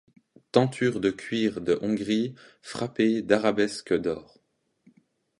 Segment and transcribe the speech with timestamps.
[0.51, 4.39] Tentures de cuir de Hongrie frappées d’arabesques d’or.